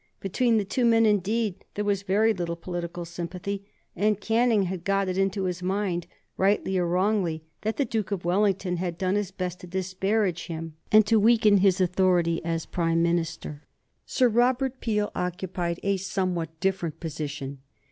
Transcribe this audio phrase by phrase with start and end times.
[0.19, 5.07] Between the two men, indeed, there was very little political sympathy, and Canning had got
[5.07, 9.29] it into his mind, rightly or wrongly, that the Duke of Wellington had done his
[9.29, 13.67] best to disparage him and to weaken his authority as Foreign Minister.
[14.07, 17.59] Sir Robert Peel occupied a somewhat different position.